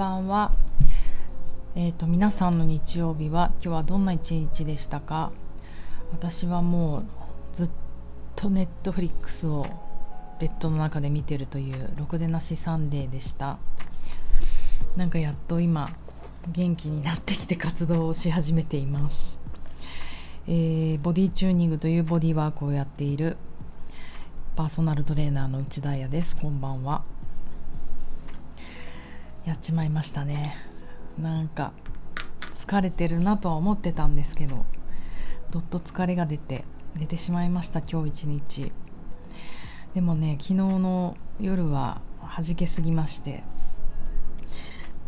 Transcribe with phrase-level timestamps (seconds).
[0.00, 0.52] ばんは。
[1.74, 5.30] え、ー、と皆さんの日曜日は今日はどんな一日でしたか？
[6.10, 7.04] 私はもう
[7.52, 7.70] ずっ
[8.34, 9.66] とネットフリックスを
[10.40, 13.58] ベッドの中で見てるというろくでなしサンデーでした。
[14.96, 15.90] なんかやっと今
[16.48, 19.38] 元気になってきて活動をし始めています。
[20.48, 23.36] えー、ボディチューニングというボディワークをやっている
[24.56, 26.36] パーソナルトレーナーの内田彩です。
[26.36, 27.02] こんばんは。
[29.46, 30.56] やっちまいましたね。
[31.18, 31.72] なんか
[32.54, 34.64] 疲れてるなとは思ってたんですけど
[35.50, 38.72] どっと疲れが出て寝てしまいました今日一日。
[39.94, 43.42] でもね昨日の夜は弾けすぎまして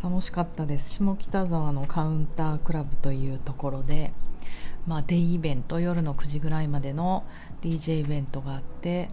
[0.03, 0.89] 楽しかったです。
[0.95, 4.11] 下北沢のカウンタークラブというところで
[4.85, 7.23] まあデイイベント夜の9時ぐらいまでの
[7.61, 9.09] DJ イベントがあって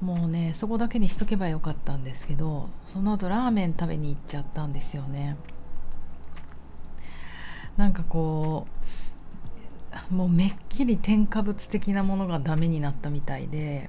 [0.00, 5.36] もうねそこだけにしとけばよかったんですけどその後ラーメン食べに行っちゃったんですよね。
[7.76, 8.66] なんかこ
[10.10, 13.88] うもうめっきり添加物的なものがダメになったみたいで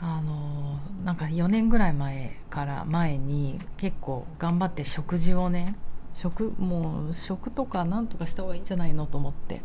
[0.00, 5.74] あのなんか4年ぐらい前から前に結構頑張って食事をね
[6.12, 9.62] 食もう食とかなんとかした方がいいんじゃないのと思って。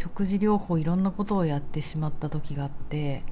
[0.00, 3.22] 食事療法いろんなことをやってしまった時があって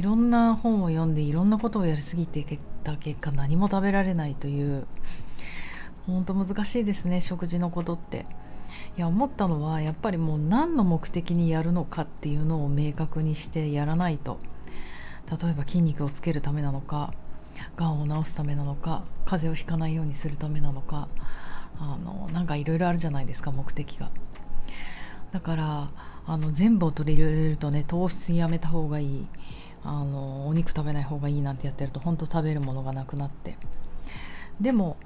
[0.00, 2.44] いろんな本を読んでいろんなことをやりすぎて
[2.82, 4.88] た結果何も食べられないという
[6.08, 8.26] 本当難しいですね食事のことって。
[8.96, 14.40] いや思ったのはやっぱりもう何の目的にやるのかっていうのを明確にしてやらないと。
[15.30, 17.12] 例えば筋肉をつけるためなのか
[17.76, 21.06] がんを治すためなのか風邪をひかないようにするためなのか
[21.78, 24.10] あのなんかいろいろあるじゃないですか目的が。
[25.32, 25.90] だから
[26.26, 29.26] あの全部を取り入れるとね糖質やめた方がいい。
[29.84, 33.56] あのお肉食べない方がいいなんてやってると本当食べるものがなくなって。
[34.60, 34.96] でも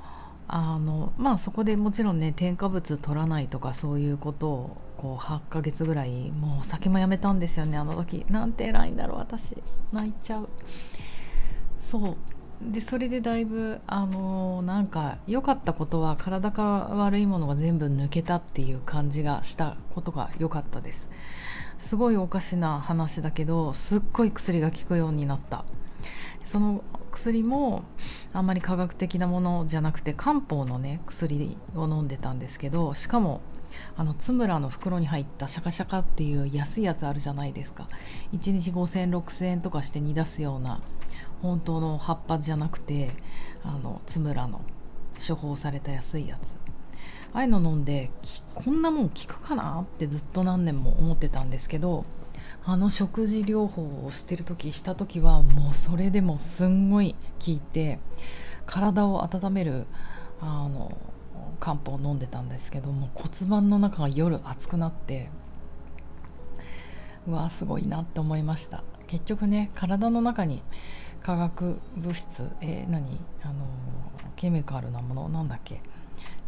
[0.48, 8.24] あのまあそこでもちろんね添加物取らないとかそういうことをこう8ヶ月ぐらいもうお酒もやめたんですよねあの時。
[8.28, 9.56] なんて偉いんだろう私。
[9.92, 10.48] 泣いちゃう。
[11.80, 12.16] そう。
[12.70, 21.08] でそれでだいぶあのなんか良かったことは体から悪いものが全部抜けたっていう感じがしたことが良かったです。
[21.78, 25.64] すごいおかしな話だけどすっごい薬が効くようになった。
[26.44, 27.84] その薬も
[28.32, 33.42] あんまり科学的なものじゃなくて漢方のね薬を飲んでたんですけどしかも
[33.96, 37.88] あの津村の袋に入ったシャカシャカっていう安いやつあるじゃないですか。
[38.32, 40.80] 1日5,0006,000円とかして煮出すような
[41.42, 43.10] 本当の葉っぱじゃなくて
[43.64, 44.62] あの津村の
[45.26, 46.54] 処方された安いやつ。
[47.34, 48.10] ああいうの飲んで
[48.54, 52.04] こんなもん効くかなってずっと何年も思ってたんですけど
[52.64, 57.98] あの食事療法をしてる時した時はもうそれでもすんごい効いて
[58.66, 59.86] 体を温める
[60.40, 60.96] あの
[61.58, 65.30] 漢方を飲んでたんですけども骨盤の中が夜熱くなって
[67.26, 68.84] うわすごいなって思いました。
[69.06, 70.62] 結局ね体の中に
[71.22, 73.18] 化学物質、え、何？
[73.42, 73.54] あの
[74.36, 75.80] ケミカルなものなんだっけ？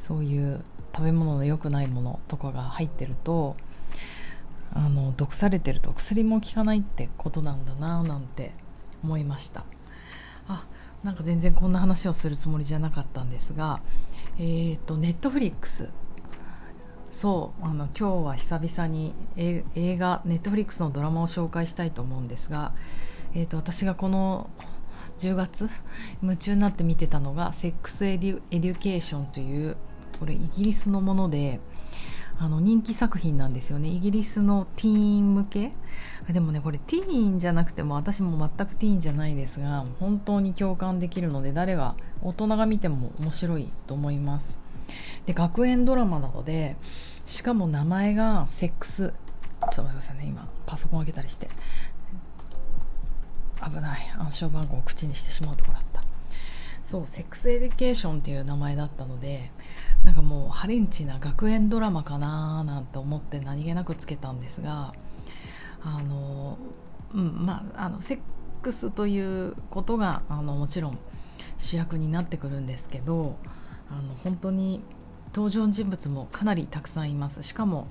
[0.00, 0.64] そういう
[0.94, 3.56] 食べ物の良くないものとかが入ってると
[4.72, 8.52] あの毒されてると薬も効かないってことなんだななんて
[9.02, 9.64] 思いました。
[10.48, 10.66] あ
[11.02, 13.80] なんか全然こんな話をするつもりじゃなかったんですが
[14.38, 15.88] えっ、ー、とネットフリックス
[17.10, 19.64] そうあの今日は久々に映
[19.98, 22.72] 画ネットフリックスのドラマを紹介したいと思うんですが
[23.34, 24.48] えーと、私がこの
[25.18, 25.68] 10月
[26.22, 29.76] 夢中になって見てたのが「セックスエデュエデュケーション」という
[30.18, 31.60] これイギリスのもので
[32.38, 33.88] あの人気作品なんですよね。
[33.88, 35.72] イギリスのティーン向け？
[36.30, 44.58] でもねこれティーンじゃなくても私も全くティーンじゃないですが本当に共感できるので誰が大人が見ても面白いと思います。
[45.26, 46.76] で学園ドラマなので
[47.26, 49.12] しかも名前がセックス。
[49.72, 50.26] ちょっと待ってくださいね。
[50.26, 51.48] 今パソコン開けたりして。
[53.68, 54.14] 危ない。
[54.18, 55.94] 暗証番号を口にしてしまうとこだった。
[56.84, 59.50] そうセックスエデュケーションっていう名前だったので
[60.04, 64.92] なんかもうハレンチな学園ドラマかななんて思って何気なくつけたんですが
[65.82, 66.58] あの
[67.14, 68.18] うんまああのセッ
[68.62, 70.98] クスということがあのもちろん
[71.58, 73.36] 主役になってくるんですけど
[73.90, 74.82] あの本当に
[75.34, 77.42] 登場人物もかなりたくさんいます。
[77.42, 77.88] しかも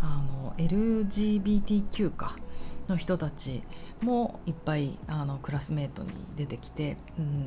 [0.00, 2.36] あの LGBTQ か。
[2.92, 3.62] の人たち
[4.02, 7.46] もいっぱいあのクラスメートに出てきて、うん、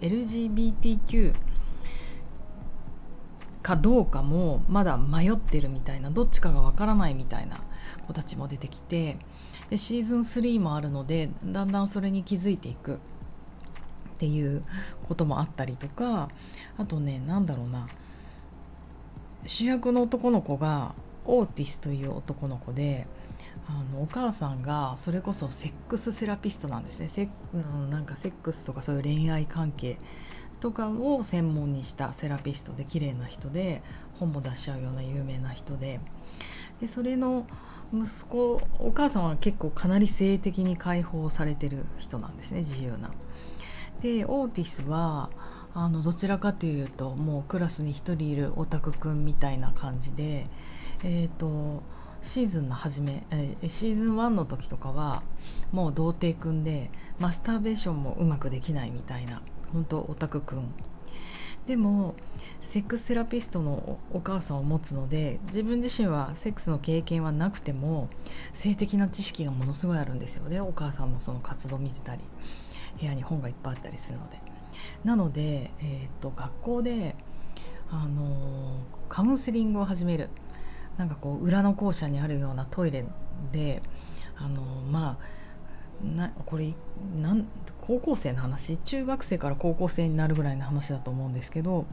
[0.00, 1.34] LGBTQ
[3.62, 7.62] かどうかもまだ迷ってるみたいなどっちかがわからないみたいな
[8.06, 9.16] 子たちも出てきて
[9.70, 12.98] でシーズン3もあるのでだんだんそれに気づいていくっ
[14.18, 14.62] ていう
[15.08, 16.28] こともあったりとか
[16.76, 17.88] あとね何だろうな
[19.46, 23.06] 主役の男の子がオーティスという男の子で
[23.66, 27.28] あのお母さんがそれこそセックスセラピストなんですねセ
[27.90, 29.98] なんかセックスとかそういう恋愛関係
[30.60, 33.82] とかを専門にしたセラピストで綺麗な人で
[34.18, 36.00] 本も出しちゃうような有名な人で
[36.80, 37.46] でそれの
[37.92, 43.10] 息子お母さんは結構かなり性的に解放されてる人なんですね自由な。
[44.00, 45.30] でオーティスは
[45.74, 50.46] あのどちらかというともうクラスに1人いるオタクくんみたいな感じで
[51.02, 51.82] えっ、ー、と
[52.24, 55.22] シーズンの初め、えー、シーズン1の時とかは
[55.72, 56.90] もう童貞くんで
[57.20, 59.42] マスターベーションもうまくできないみたいな
[59.72, 60.72] 本当オタクくん。
[61.66, 62.14] でも
[62.62, 68.08] セックスセラピストのお母さんを持つので自分自身はセックスの経験はなくても
[68.52, 70.60] 性的な知識がものすごいあるんですよね。
[70.60, 72.22] お母さんのその活動を見てたり
[73.00, 74.38] 部屋に本がいっぱいあったりするので。
[75.04, 77.14] なので、えーと、と学校で、
[77.90, 80.30] あのカウンセリングを始める。
[80.98, 83.04] なんかこう裏の校舎にあるようなトイレ
[83.52, 83.82] で、
[84.36, 85.34] あのまあ
[86.04, 86.72] なこれ
[87.20, 87.46] なん
[87.80, 88.78] 高校生の話？
[88.78, 91.86] 中学生から高校生になるぐらいの話だと思うんですけど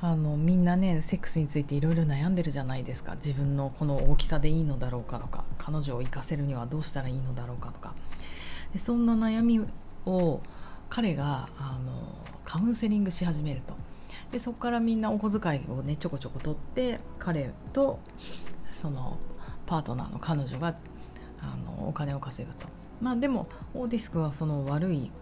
[0.00, 3.14] あのみんなねセックスについていろいろ悩んでるじゃないですか。
[3.14, 7.94] 自分のこの大きさでいいのだろうかとか彼女を生かせるにはどうしたらいいのだろうかとか。
[8.72, 9.60] でそんな悩み
[10.06, 10.40] を
[10.90, 12.14] 彼があの
[12.44, 13.74] カウンセリングし始めると。
[14.34, 18.00] でそこからみんなお小遣いをねちょこちょこ取って彼と
[18.72, 19.16] その
[19.64, 20.74] パートナーの彼女が
[21.40, 22.66] あのお金を稼ぐと
[23.00, 25.12] まあでもオーティスクはその悪い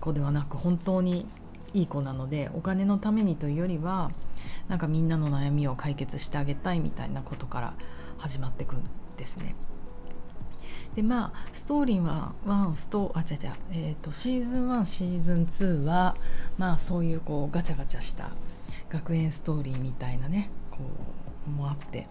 [0.00, 1.26] 子ではなく本当に
[1.74, 4.10] いい子なのでお金のためにというよりは
[4.68, 7.74] なんかみんなの悩みを解決してあげたいみたいなことから
[8.16, 8.82] 始まってくん
[9.18, 9.54] ですね。
[10.96, 16.16] でまあストーリーは1ストあ違う違う、えーと、シーズン1シーズン2は
[16.56, 18.30] まあそういうこうガチャガチャした
[18.92, 20.78] 学園ストーリーみたいなねこ
[21.46, 22.06] うもあって。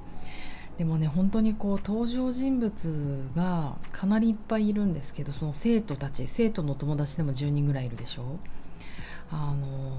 [0.78, 8.40] でもね本当にこう登場人物がかなりいっぱいいるんですけどその生徒たち生徒の友達でも10人ぐらいいるでしょ。
[9.30, 9.98] あの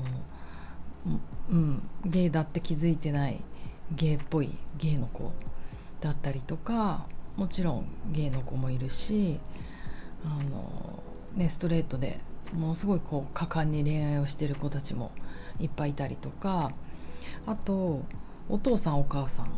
[1.50, 3.40] うんゲイだって気づいてない
[3.93, 5.32] ゲイっぽいゲイの子
[6.00, 7.06] だったりとか
[7.37, 9.38] もちろんゲイの子もいるし
[10.25, 11.02] あの、
[11.34, 12.20] ね、ストレートで
[12.52, 15.20] ものすごいこう果敢に恋愛をしてる子たちもい
[15.62, 16.72] いっぱいいたりとか
[17.46, 18.02] あと
[18.48, 19.50] お父さんお母さん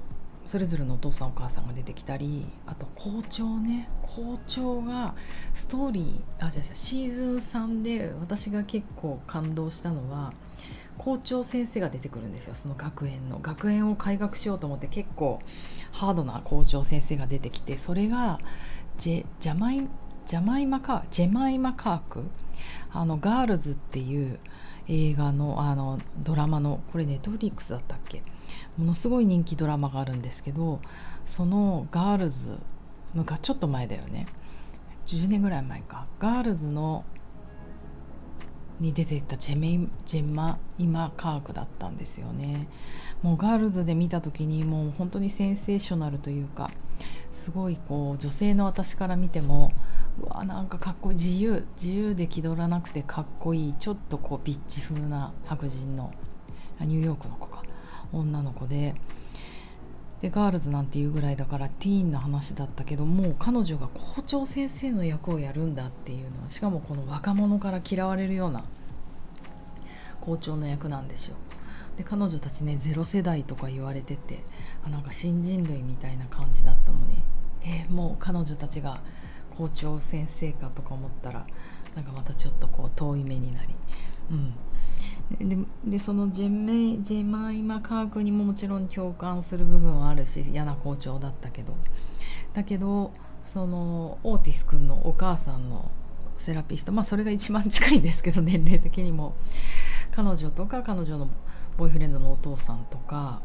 [0.47, 5.15] それぞれのお父さんお母さんが出てきたりあと校長ね校長が
[5.55, 10.33] ストーリーあじゃあシーズン3で私が結構感動したのは
[10.99, 13.39] 校長先生が出てくるんですよその学園の。
[13.41, 15.41] 学園を改革しようと思って結構
[15.91, 18.39] ハードな校長先生が出てきてそれが
[18.99, 19.89] ジェジャマイ
[20.27, 22.25] ジャマイマカジェマイマ・カーク
[22.93, 24.39] あのガールズっていう
[24.89, 28.23] 映画のあのドラマのこれネットフリックスだったっけ？
[28.77, 30.81] ものすごい人気ドラマがあるんですけど
[31.27, 32.59] そのガールズ
[33.17, 34.27] がちょっと前だよね。
[35.07, 36.07] 10年ぐらい前か。
[36.19, 37.05] ガールズの
[38.81, 42.67] に出てたジェメジェマイマ・カークだったんですよね。
[43.23, 46.71] もうガールズで見た時にもう本当にセンセーショナルというか
[47.33, 49.73] すごいこう女性の私から見ても
[50.21, 51.19] うわなんかかっこいい。
[51.19, 56.13] 自由自由で気取らなくてかっこいいちょっとこうビッチ風な白人の
[56.81, 57.63] ニューヨークの子か。
[58.13, 58.95] 女の子で。
[60.23, 68.65] でガールズなんていうぐらいだからティーンの話だったけどもう彼女が校長先生の役をやるんだっていうのはしかもこの若者から嫌われるような
[70.23, 71.37] 校長の役なんですよ。
[71.99, 74.45] で彼女たちねゼロ世代とか言われてて
[74.87, 77.23] あなんか新人類みたいな感じだったのに。
[77.67, 79.01] えー、もう彼女たちが
[79.57, 81.47] 校長先生かとか思ったら
[81.95, 83.75] なんかまたちょっとこう遠い目になり
[84.31, 84.55] うん。
[85.85, 91.75] でそのジェメジェマイマカークにももちろん共感する部分はあるし嫌な校長だったけど。
[92.53, 93.13] だけど
[93.45, 95.91] そのオーティス君のお母さんの
[96.37, 99.35] セラピストまあそれが一番近いんですけど年齢的にも。
[100.15, 101.29] 彼女とか彼女の
[101.77, 103.43] ボーイフレンドのお父さんとか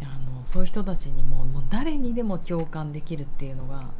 [0.00, 3.90] あのそういう人たちにももう誰にでも共感できるっていうのが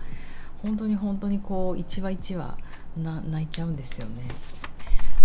[0.62, 2.56] 本当に本当にこう一話一話
[2.96, 4.28] 泣いちゃうんですよね。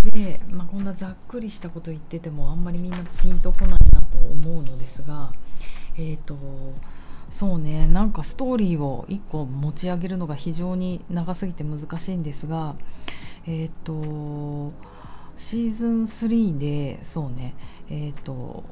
[0.03, 5.31] で、まあ、こんなざっくりしたこと言っててもあんまりみんなピンとこないなと思うのですが
[5.97, 6.35] えっ、ー、と
[7.29, 12.75] そうねなんかストーリーを1個持ち上げるのが非常に長すぎて難しいんですが
[13.47, 14.73] えっ、ー、と
[15.37, 17.55] シーズン3でそうね
[17.89, 18.63] えっ、ー、と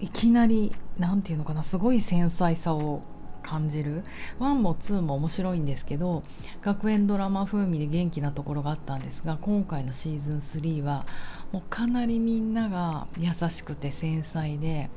[0.00, 3.02] いきなり何て言うのかなすごい繊細さを
[3.42, 4.04] 感じる
[4.40, 6.22] 1も2も面白いんですけど
[6.62, 11.06] 学園ドラマ風味で元気なところがあったんですが今回のシーズン3は
[11.52, 14.90] もうかなりみんなが優しくて繊細で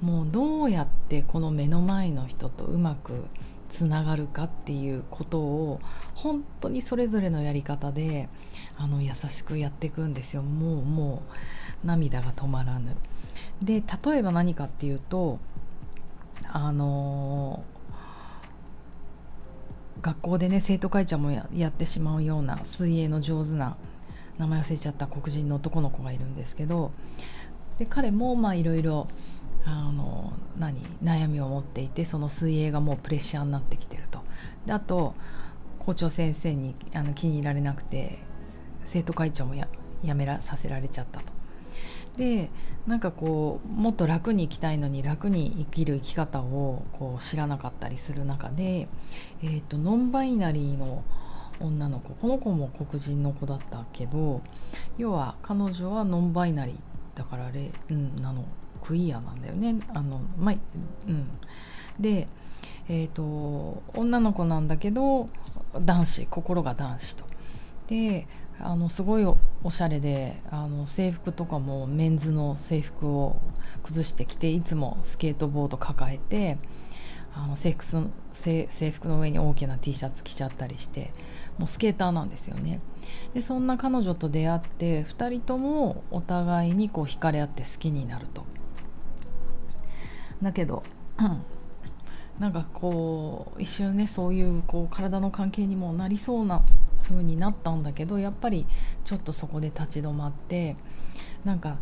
[0.00, 3.24] もうどうやってこの目の前の人とうまく
[3.70, 5.80] つながるかっていうことを
[6.14, 8.28] 本当にそれぞれのやり方で
[8.76, 11.22] あの優しくやっていくんですよもうも
[11.84, 12.96] う涙が止まらぬ。
[13.62, 15.38] で例えば何かっていうと
[16.54, 17.64] あの、
[20.02, 23.76] 学校でね生徒会長もやってしまうような水泳の上手な
[24.38, 26.90] 名前忘れちゃった黒人の男の子がいるんですけど
[27.78, 29.08] で彼もまあいろいろ
[29.64, 34.20] あの何悩みを持っていてその水泳がもうプレッシャーになってきてると。
[34.66, 35.14] であと
[35.78, 38.18] 校長先生にあの気に入られなくて
[38.84, 39.68] 生徒会長もや
[40.04, 41.41] 辞めらさせられちゃったと。
[42.16, 42.50] で
[42.86, 48.88] なんかこうもっと楽に生きたいのに楽に生きる生き方をこう知らなかったりする中で、
[49.42, 51.04] えーと、ノンバイナリーの
[51.60, 54.42] 女の子この子も黒人の子だったけど
[54.98, 56.76] 要は彼女はノンバイナリー
[57.16, 58.44] だからあれ、うん、なの
[58.82, 61.26] クイアなんだよねあの、まうん、
[62.00, 62.26] で、
[62.88, 65.28] えーと、女の子なんだけど
[65.80, 67.24] 男子心が男子と。
[67.88, 68.26] で
[68.62, 73.36] あのすごいおしゃれであの制服とかもメンズの制服を
[73.82, 76.58] 崩してきていつもスケートボード抱えて
[77.34, 77.84] あの制服
[78.34, 81.12] 制服の上に大きな T シャツ着ちゃったりして
[81.58, 82.80] もうスケーターなんですよね。
[83.34, 88.44] でそんな彼女と出会って2人ともお互いにこう惹かれ合って好きになると。
[90.42, 90.82] だけど、
[91.18, 91.42] うん、
[92.38, 96.62] なんかこう一瞬ねそういうこう体の関係にもなりそうな
[97.02, 98.66] 風になったんだけどやっぱり
[99.04, 100.76] ちょっとそこで立ち止まって
[101.44, 101.78] なんか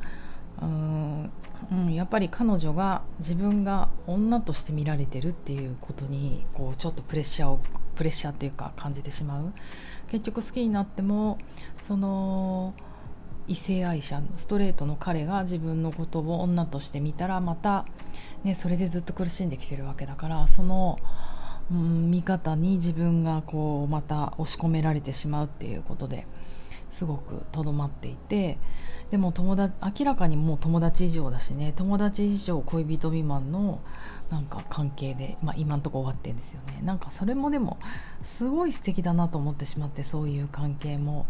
[0.60, 1.30] うーん、
[1.70, 7.60] うん、やっぱり彼女が自分が女として見られてるっていうことにこうちょっとプレッシャーを
[7.96, 9.52] プレッシャーっていうか感じてしまう。
[10.10, 11.38] 結局好きになっても
[11.86, 12.74] その
[13.46, 17.86] 異性愛者ストレートの彼が自分のことを女として見たらまた、
[18.44, 20.98] ね、それでずっと苦しんできてるわけだからその
[21.70, 26.26] うん、見方に自分がこうまた押し込められてしまうっていうことで
[26.90, 28.58] すごくとどまっていて
[29.10, 33.80] でも友達明らかにもう友達以上だしね友達以上恋人未満の
[34.30, 36.80] なんか関係で、まあ、今んとこ終わってんですよね。
[36.84, 37.78] なんかそれもでも
[38.22, 41.26] すごい素敵だなと思ってしまってそういう関係も。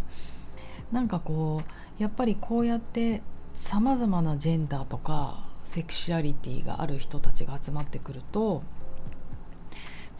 [0.93, 1.63] なんかこ
[1.99, 3.23] うやっぱりこうやって
[3.55, 8.63] さまざまなジェンダーとかセクシュアリティがある人たちが集まってくると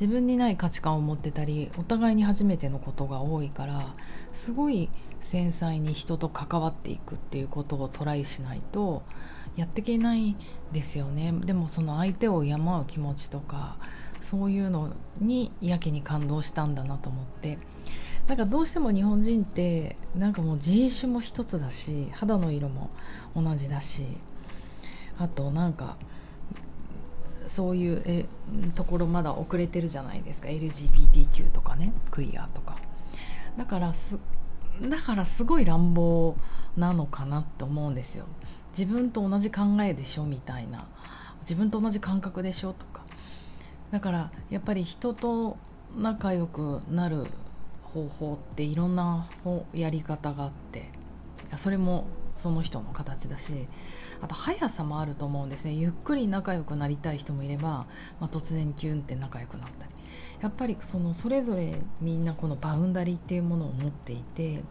[0.01, 3.95] 自分にない価値観を持ってたりお互いに初めてのことが多いから
[4.33, 4.89] すごい
[5.21, 9.03] 繊細に人と関わっていくっていうことをトライしないと
[9.57, 10.37] やっていけない
[10.73, 11.33] ですよね。
[11.33, 13.77] でもその相手を敬う気持ちとか
[14.23, 17.59] そういうのにやけに感動したんだなと思って。
[18.27, 22.91] なんかどうしても日本人ってなんかもう人種も一つだし肌の色も
[23.35, 24.07] 同じだし
[25.19, 25.97] あとなんか
[27.55, 28.27] そういうえ
[28.75, 30.49] ところまだ遅れてるじゃないですか。
[30.49, 32.77] LGBTQ とかねクイアとか。
[33.59, 34.17] だからす
[34.89, 36.37] だからすごい乱暴
[36.77, 38.27] なのかなって思うんですよ。
[38.77, 40.87] 自分と同じ考えでしょみたいな。
[41.41, 43.03] 自分と同じ感覚でしょとか。
[43.91, 45.57] だからやっぱり人と
[45.97, 47.27] 仲良くなる
[47.83, 49.29] 方法っていろんな
[49.75, 50.91] やり方があって。
[51.57, 52.07] それも
[52.41, 53.69] その人の形だし
[54.21, 57.87] あと速さもあると思うんですねゆっくり仲良くなりたい人もいれば、ま
[58.23, 59.91] あ、突然キュンって仲良くなったり
[60.41, 64.63] やっぱりそのそれぞれみんなこのバウンダリーっていうものを持っていて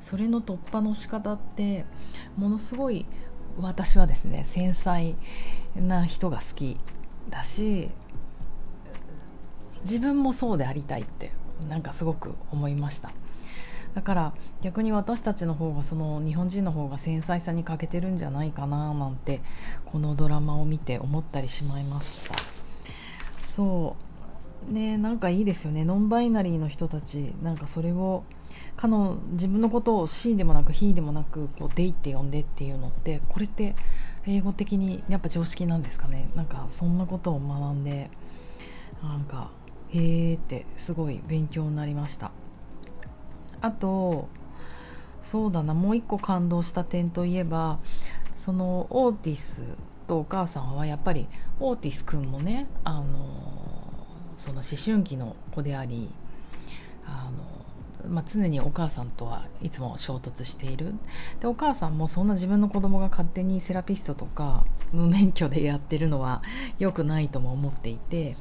[0.00, 1.84] それの突破の仕方って
[2.36, 3.06] ものすごい
[3.58, 5.14] 私はですね繊細
[5.76, 6.78] な人が好き
[7.28, 7.90] だし
[9.82, 11.32] 自分もそうでありたいって
[11.68, 13.12] なんかすごく思いました。
[13.94, 19.40] だから逆に私たちの方がその日本人の方が繊細さに欠けてるんじゃないかななんて
[19.86, 22.34] このドラマを見て思ったりしまいました。
[23.44, 23.96] そ
[24.68, 24.72] う。
[24.72, 25.84] ねなんかいいですよね。
[25.84, 28.24] ノンバイナリーの人たちなんかそれを
[28.76, 33.74] かの自分のことを C でもなく He でもなくこうデイって呼んでっていうのってこれって
[34.26, 36.30] 英語的にやっぱ常識なんですかね。
[36.34, 38.10] なんかそんなことを学んで
[39.02, 39.50] なんか
[39.90, 42.30] へえってすごい勉強になりました。
[43.60, 44.28] あと
[45.22, 47.78] そうだなもう一個感動した点といえば
[48.36, 49.62] そのオーティス
[50.06, 51.28] とお母さんはやっぱり
[51.60, 53.04] オーティス君もねあの
[54.38, 56.08] その思春期の子であり
[57.06, 57.30] あ
[58.04, 60.94] の、まあ、常にお母さんとはいつも衝突している。
[61.40, 66.42] でお母さんもそんな自分の子供が勝手にセラピストとか無免許でやってるのは
[66.78, 68.36] 良くないとも思っていて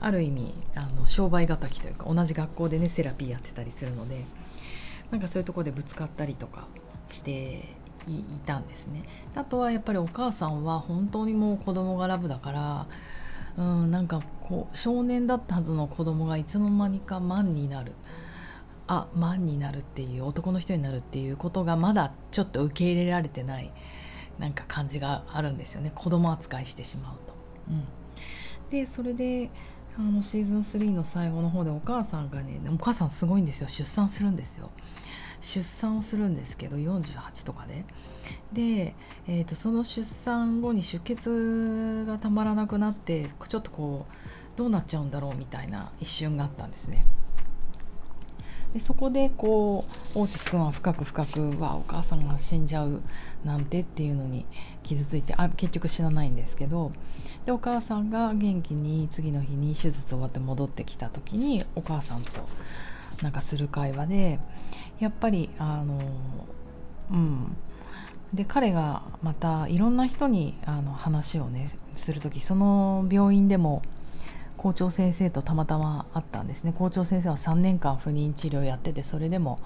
[0.00, 4.24] ある意味あの商売敵というか同じ学校でねセラピーやってたりするので
[5.10, 6.66] なんかそういうとこでぶつかったりとか
[7.08, 7.76] して
[8.06, 9.04] いたんですね。
[9.34, 12.86] あとはやっぱりお母さんは本当にもう子供がラブだから
[13.56, 17.92] うんなんかこう少年だったはずの子供がいつの間にかマンになる。
[18.90, 23.70] あマンになるっていう男の人になるっていうことがまだちょっと受け入れられてない
[24.38, 25.92] なんか感じがあるんですよね。
[25.94, 27.34] 子供扱いしてしまうと。
[27.68, 27.84] うん、
[28.70, 29.50] でそれで
[29.98, 34.70] あのシーズン3の最後の方でお母さんがねお母さんすごいんですよ出産するんですよ。
[35.40, 37.84] 出産をするんですけど48とかで。
[38.52, 38.94] で、
[39.26, 47.04] えーと、その出産後に出血がたまらなくなってちょっとこうどうなっちゃうんだろうみたいな一瞬があったんですね。
[48.74, 49.84] でそこでこ
[50.14, 53.00] うオーティス君は深く深くはお母さんが死んじゃう
[53.44, 54.44] なんてっていうのに
[54.82, 56.92] 傷ついてあ結局死なないんですけど
[57.46, 62.30] でお母さんが元気に次の日に手術終わって戻ってきた時にお母さんと
[63.22, 64.38] なんかする会話で
[65.00, 65.98] やっぱりあの
[67.10, 67.56] うん。
[68.34, 73.82] で彼がまたいろんな人にあの話をねする時その病院でも
[74.58, 76.72] 校長先生とたまたま会ったんですね。
[76.72, 79.60] 校長先生は3年間不妊治療やっててそれでも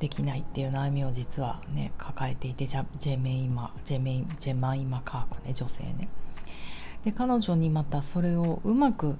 [0.00, 6.08] できないっていう悩みを実はね抱えていてジェメイマジェメイジェマイマカークね女性ね。
[7.04, 9.16] で彼女にまたそれをうまく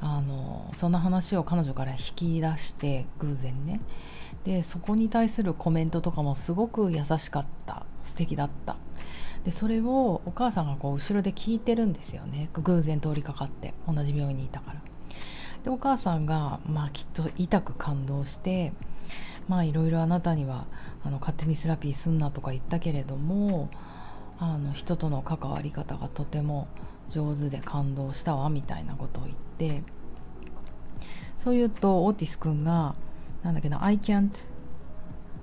[0.00, 3.80] あのその話を彼女から引き出して偶然ね。
[4.44, 7.84] でそこに対するコメントとかもすごく優しかった。
[8.02, 8.76] 素敵だった。
[9.44, 12.50] でそれをお母さんがこう後ろで聞いてるんですよね。
[12.54, 14.80] 偶然通りかかって同じ病院にいたから。
[15.64, 18.72] でお母さんがまあきっと痛く感動して
[19.48, 20.66] まあいろいろあなたには
[21.04, 23.70] あの勝手にセラピーすんなとか言ったけれども
[24.38, 26.68] あの人との関わり方がとても
[27.10, 29.36] 上手で感動したわみたいなことを言っ
[29.72, 29.82] て
[31.36, 32.94] そう言うとオーティス君が
[33.42, 34.30] なんだっけな I can't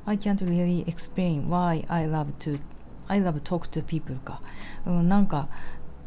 [0.05, 2.59] I can't really explain why I love to
[3.07, 4.41] I love talk to people か、
[4.85, 5.47] うん、なんか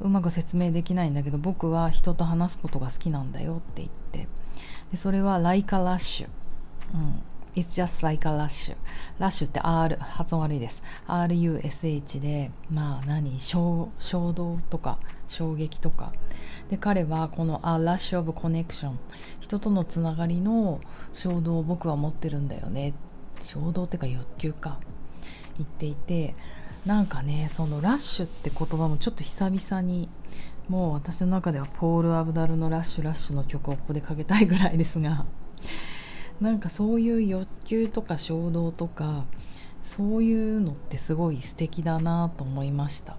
[0.00, 4.28] うまく説明できないんだけど僕は人と話すことが好きなんだよって言って。
[4.90, 6.26] でそれは like a rush、
[6.94, 7.22] うん、
[7.54, 8.76] It's just like a rush
[9.18, 10.82] ラッシュって R 発音悪いです。
[11.06, 13.38] RUSH でまあ何？
[13.40, 16.12] 衝動とか衝撃とか。
[16.70, 18.92] で彼はこの A rush of connection
[19.40, 20.80] 人とのつながりの
[21.12, 22.94] 衝動を僕は持ってるんだよね。
[23.40, 24.78] 衝動っていうか欲求か。
[25.56, 26.36] 言っていて
[26.88, 30.08] なんかねそのラッシュって言葉もちょっと久々に
[30.70, 35.26] もう私の中ではポール・アブダルのラッシュラッシュの曲をここでかけたいぐらいですが
[36.40, 39.26] なんかそういう欲求とか衝動とか
[39.84, 43.18] そういうのってすごい素敵だなと思いました。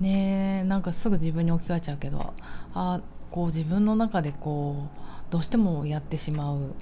[0.00, 2.32] ねなんかすぐ自分に置き換えちゃうけど
[2.72, 6.74] あこう自分の中でこうどうしてもやってしまう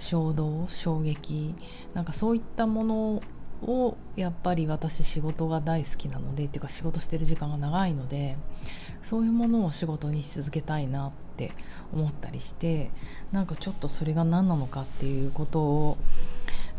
[0.00, 1.54] 衝動衝撃
[1.94, 3.22] なんかそういったもの
[3.62, 8.36] をやっぱり私仕事が大好きなのでっていうか仕事してる時間が長いので
[9.02, 11.52] そういうものを仕事にし続けたいなって
[11.92, 12.90] 思ったりして
[13.32, 15.98] なんかちょっとそれが何なのかっていうことを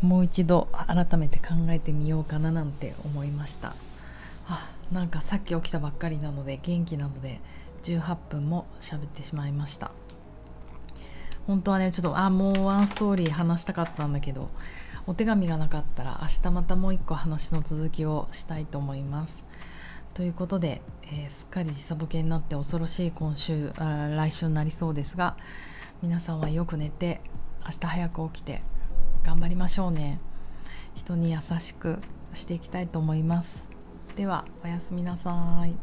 [0.00, 3.74] もう一度改めて考えてみようかななんて思いました。
[4.48, 7.40] あなんかさっき起きたばっかりなので元気なので
[7.84, 9.92] 18分も喋ってしまいました。
[11.46, 14.48] 本当はねちょっとあもうワンストーリー話したかったんだけど
[15.06, 19.44] お手紙がなかったら明日またもう一個話の続きをしたいと思います。
[20.14, 25.36] ということで、えー、すっかり時差ボケになって恐ろしい今週あ来週になりそうですが
[26.02, 27.22] 皆さんはよく寝て
[27.64, 28.62] 明日早く起きて
[29.24, 30.20] 頑張りましょうね。
[30.94, 31.98] 人に優しく
[32.34, 33.64] していきたいと思います。
[34.16, 35.74] ではおやすみなさい。